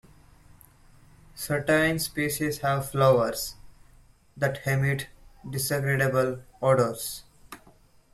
Certain 1.35 1.99
species 1.99 2.57
have 2.61 2.89
flowers 2.89 3.57
that 4.35 4.65
emit 4.65 5.09
disagreeable 5.47 6.41
odors. 6.59 7.23